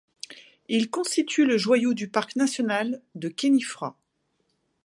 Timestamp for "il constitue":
0.67-1.45